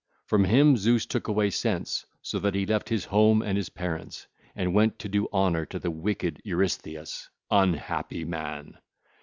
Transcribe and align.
From 0.25 0.45
him 0.45 0.77
Zeus 0.77 1.05
took 1.05 1.27
away 1.27 1.51
sense, 1.51 2.07
so 2.23 2.39
that 2.39 2.55
he 2.55 2.65
left 2.65 2.89
his 2.89 3.05
home 3.05 3.43
and 3.43 3.55
his 3.55 3.69
parents 3.69 4.25
and 4.55 4.73
went 4.73 4.97
to 4.97 5.07
do 5.09 5.27
honour 5.31 5.63
to 5.67 5.77
the 5.77 5.91
wicked 5.91 6.41
Eurystheus—unhappy 6.43 8.25
man! 8.25 8.79